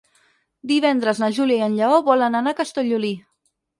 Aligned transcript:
Divendres 0.71 1.21
na 1.23 1.29
Júlia 1.39 1.61
i 1.61 1.65
en 1.67 1.75
Lleó 1.81 1.99
volen 2.09 2.39
anar 2.41 2.55
a 2.55 2.59
Castellolí. 2.63 3.13